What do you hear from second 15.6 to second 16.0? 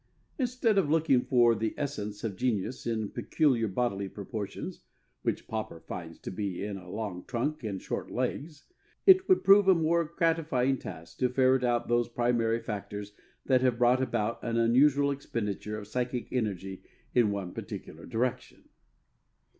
of